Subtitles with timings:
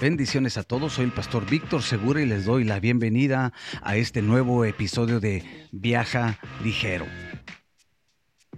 [0.00, 3.52] Bendiciones a todos, soy el pastor Víctor Segura y les doy la bienvenida
[3.82, 7.04] a este nuevo episodio de Viaja Ligero.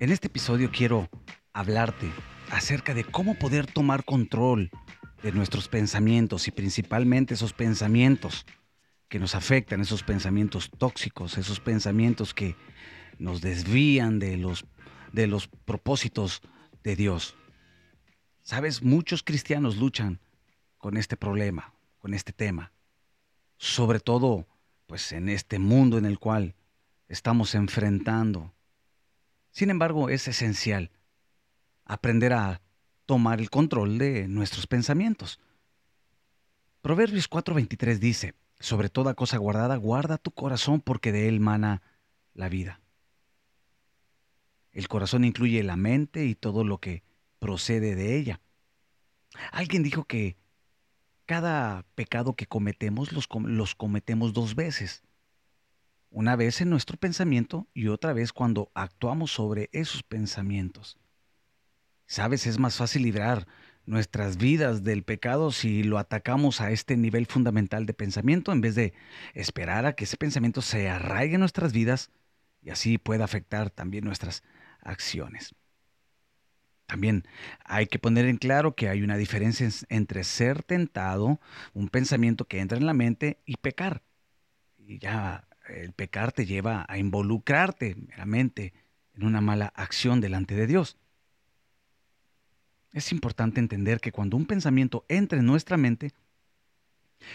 [0.00, 1.08] En este episodio quiero
[1.54, 2.12] hablarte
[2.50, 4.70] acerca de cómo poder tomar control
[5.22, 8.44] de nuestros pensamientos y principalmente esos pensamientos
[9.08, 12.54] que nos afectan, esos pensamientos tóxicos, esos pensamientos que
[13.18, 14.66] nos desvían de los,
[15.10, 16.42] de los propósitos
[16.84, 17.34] de Dios.
[18.42, 20.20] Sabes, muchos cristianos luchan
[20.80, 22.72] con este problema, con este tema.
[23.58, 24.46] Sobre todo,
[24.86, 26.54] pues en este mundo en el cual
[27.06, 28.52] estamos enfrentando.
[29.50, 30.90] Sin embargo, es esencial
[31.84, 32.62] aprender a
[33.04, 35.38] tomar el control de nuestros pensamientos.
[36.80, 41.82] Proverbios 4:23 dice, sobre toda cosa guardada, guarda tu corazón porque de él mana
[42.32, 42.80] la vida.
[44.72, 47.02] El corazón incluye la mente y todo lo que
[47.38, 48.40] procede de ella.
[49.52, 50.39] Alguien dijo que
[51.30, 55.04] cada pecado que cometemos los, los, cometemos dos veces.
[56.10, 60.98] Una vez en nuestro pensamiento y otra vez cuando actuamos sobre esos pensamientos.
[62.04, 63.46] Sabes, es más fácil librar
[63.86, 68.74] nuestras vidas del pecado si lo atacamos a este nivel fundamental de pensamiento en vez
[68.74, 68.92] de
[69.32, 72.10] esperar a que ese pensamiento se arraigue en nuestras vidas
[72.60, 74.42] y así pueda afectar también nuestras
[74.80, 75.54] acciones.
[76.90, 77.24] También
[77.64, 81.38] hay que poner en claro que hay una diferencia entre ser tentado,
[81.72, 84.02] un pensamiento que entra en la mente, y pecar.
[84.76, 88.74] Y ya el pecar te lleva a involucrarte meramente
[89.14, 90.96] en una mala acción delante de Dios.
[92.92, 96.12] Es importante entender que cuando un pensamiento entra en nuestra mente,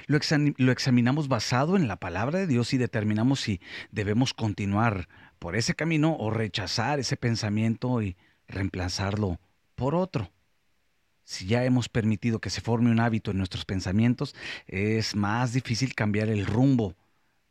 [0.08, 0.19] lo,
[0.58, 5.08] lo, examinamos basado en la palabra de Dios y determinamos si debemos continuar
[5.40, 8.17] por ese camino o rechazar ese pensamiento y
[8.48, 9.40] reemplazarlo
[9.76, 10.32] por otro.
[11.24, 14.36] Si ya hemos permitido que se forme un hábito en nuestros pensamientos,
[14.68, 16.96] es más difícil cambiar el rumbo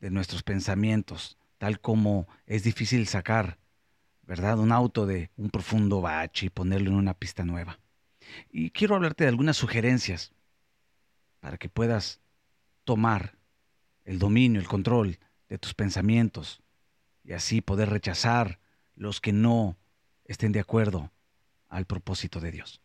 [0.01, 3.59] de nuestros pensamientos, tal como es difícil sacar,
[4.23, 4.59] ¿verdad?
[4.59, 7.79] Un auto de un profundo bache y ponerlo en una pista nueva.
[8.51, 10.33] Y quiero hablarte de algunas sugerencias
[11.41, 12.21] para que puedas
[12.85, 13.37] tomar
[14.05, 15.19] el dominio, el control
[15.49, 16.63] de tus pensamientos
[17.25, 18.61] y así poder rechazar
[18.95, 19.77] los que no
[20.25, 21.13] estén de acuerdo
[21.69, 22.81] al propósito de Dios.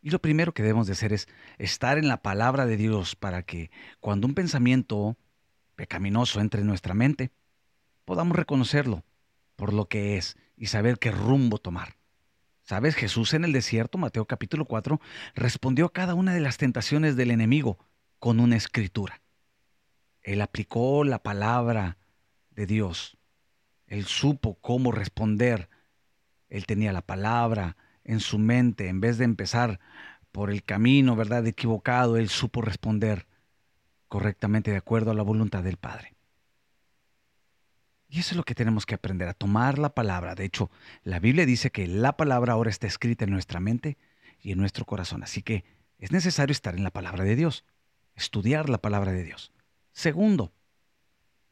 [0.00, 1.28] Y lo primero que debemos de hacer es
[1.58, 5.16] estar en la palabra de Dios para que cuando un pensamiento
[5.76, 7.30] pecaminoso entre en nuestra mente,
[8.04, 9.04] podamos reconocerlo
[9.56, 11.96] por lo que es y saber qué rumbo tomar.
[12.64, 12.94] ¿Sabes?
[12.94, 15.00] Jesús en el desierto, Mateo capítulo 4,
[15.34, 17.78] respondió a cada una de las tentaciones del enemigo
[18.18, 19.22] con una escritura.
[20.22, 21.98] Él aplicó la palabra
[22.50, 23.18] de Dios.
[23.86, 25.68] Él supo cómo responder
[26.54, 29.80] él tenía la palabra en su mente, en vez de empezar
[30.30, 33.26] por el camino, ¿verdad?, equivocado, él supo responder
[34.06, 36.14] correctamente de acuerdo a la voluntad del Padre.
[38.08, 40.36] Y eso es lo que tenemos que aprender, a tomar la palabra.
[40.36, 40.70] De hecho,
[41.02, 43.98] la Biblia dice que la palabra ahora está escrita en nuestra mente
[44.40, 45.24] y en nuestro corazón.
[45.24, 45.64] Así que
[45.98, 47.64] es necesario estar en la palabra de Dios,
[48.14, 49.50] estudiar la palabra de Dios.
[49.90, 50.52] Segundo,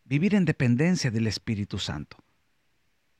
[0.05, 2.19] vivir en dependencia del Espíritu Santo.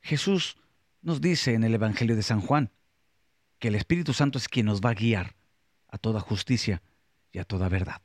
[0.01, 0.57] Jesús
[1.03, 2.71] nos dice en el Evangelio de San Juan
[3.59, 5.35] que el Espíritu Santo es quien nos va a guiar
[5.87, 6.81] a toda justicia
[7.31, 8.01] y a toda verdad.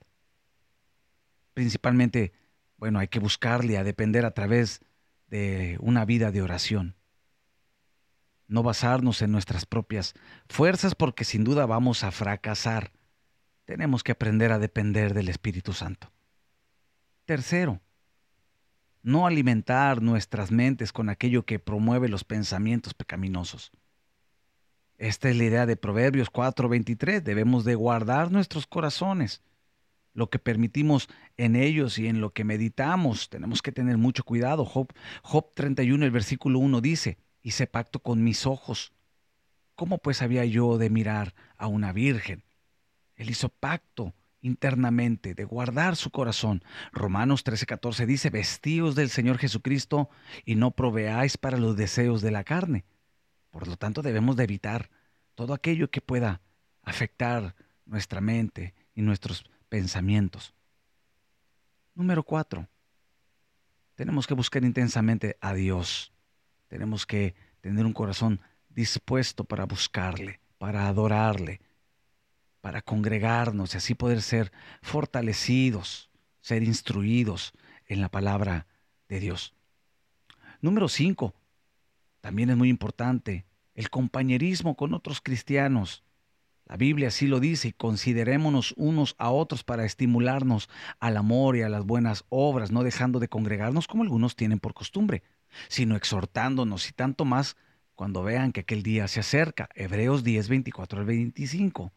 [1.55, 2.33] Principalmente,
[2.77, 4.81] bueno, hay que buscarle a depender a través
[5.29, 6.97] de una vida de oración.
[8.47, 10.15] No basarnos en nuestras propias
[10.49, 12.93] fuerzas porque sin duda vamos a fracasar.
[13.65, 16.11] Tenemos que aprender a depender del Espíritu Santo.
[17.27, 17.81] Tercero,
[19.09, 23.73] no alimentar nuestras mentes con aquello que promueve los pensamientos pecaminosos.
[24.99, 27.23] Esta es la idea de Proverbios 4:23.
[27.23, 29.41] Debemos de guardar nuestros corazones,
[30.13, 31.09] lo que permitimos
[31.39, 33.31] en ellos y en lo que meditamos.
[33.31, 34.67] Tenemos que tener mucho cuidado.
[34.67, 34.93] Job,
[35.23, 38.93] Job 31, el versículo 1 dice, hice pacto con mis ojos.
[39.75, 42.45] ¿Cómo pues había yo de mirar a una virgen?
[43.17, 46.63] Él hizo pacto internamente, de guardar su corazón.
[46.93, 50.11] Romanos 13:14 dice, vestíos del Señor Jesucristo
[50.45, 52.85] y no proveáis para los deseos de la carne.
[53.51, 54.91] Por lo tanto, debemos de evitar
[55.35, 56.41] todo aquello que pueda
[56.83, 57.55] afectar
[57.87, 60.55] nuestra mente y nuestros pensamientos.
[61.95, 62.69] Número cuatro,
[63.95, 66.13] tenemos que buscar intensamente a Dios.
[66.69, 71.61] Tenemos que tener un corazón dispuesto para buscarle, para adorarle,
[72.69, 76.11] para congregarnos y así poder ser fortalecidos,
[76.43, 77.55] ser instruidos
[77.87, 78.67] en la palabra
[79.09, 79.55] de Dios.
[80.61, 81.35] Número cinco,
[82.21, 86.05] también es muy importante el compañerismo con otros cristianos.
[86.67, 90.69] La Biblia así lo dice y considerémonos unos a otros para estimularnos
[91.01, 94.75] al amor y a las buenas obras, no dejando de congregarnos como algunos tienen por
[94.75, 95.23] costumbre,
[95.69, 97.57] sino exhortándonos y tanto más
[97.95, 99.71] cuando vean que aquel día se acerca.
[99.75, 101.93] Hebreos 10, 24 al 25.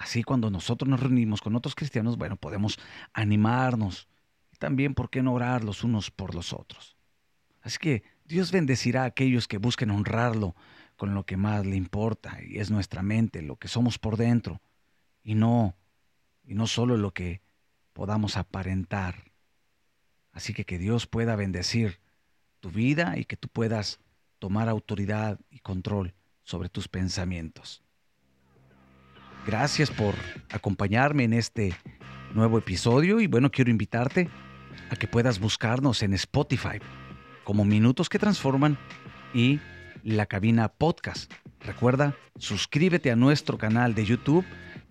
[0.00, 2.78] Así cuando nosotros nos reunimos con otros cristianos, bueno, podemos
[3.12, 4.08] animarnos
[4.50, 6.96] y también, ¿por qué no orar los unos por los otros?
[7.60, 10.56] Así que Dios bendecirá a aquellos que busquen honrarlo
[10.96, 14.62] con lo que más le importa y es nuestra mente, lo que somos por dentro
[15.22, 15.76] y no
[16.44, 17.42] y no solo lo que
[17.92, 19.30] podamos aparentar.
[20.32, 22.00] Así que que Dios pueda bendecir
[22.60, 24.00] tu vida y que tú puedas
[24.38, 27.84] tomar autoridad y control sobre tus pensamientos.
[29.46, 30.14] Gracias por
[30.50, 31.74] acompañarme en este
[32.34, 34.28] nuevo episodio y bueno, quiero invitarte
[34.90, 36.78] a que puedas buscarnos en Spotify
[37.44, 38.78] como Minutos que Transforman
[39.32, 39.58] y
[40.04, 41.32] La Cabina Podcast.
[41.60, 44.44] Recuerda, suscríbete a nuestro canal de YouTube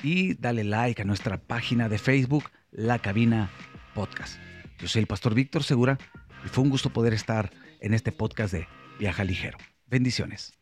[0.04, 3.50] y dale like a nuestra página de Facebook, La Cabina
[3.94, 4.40] Podcast.
[4.80, 5.98] Yo soy el pastor Víctor Segura
[6.46, 7.51] y fue un gusto poder estar
[7.81, 8.68] en este podcast de
[8.98, 9.57] Viaja Ligero.
[9.88, 10.59] Bendiciones.